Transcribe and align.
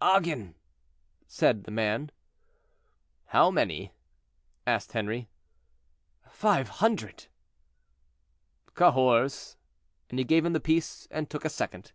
"Agen," 0.00 0.54
said 1.26 1.64
the 1.64 1.70
man. 1.70 2.10
"How 3.26 3.50
many?" 3.50 3.92
asked 4.66 4.92
Henri. 4.94 5.28
"Five 6.30 6.66
hundred." 6.70 7.26
"Cahors;" 8.74 9.58
and 10.08 10.18
he 10.18 10.24
gave 10.24 10.46
him 10.46 10.54
the 10.54 10.60
piece 10.60 11.06
and 11.10 11.28
took 11.28 11.44
a 11.44 11.50
second. 11.50 11.92